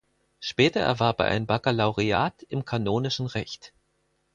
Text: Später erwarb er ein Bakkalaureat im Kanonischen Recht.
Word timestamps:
Später 0.39 0.79
erwarb 0.79 1.19
er 1.19 1.27
ein 1.27 1.45
Bakkalaureat 1.45 2.41
im 2.49 2.65
Kanonischen 2.65 3.27
Recht. 3.27 3.71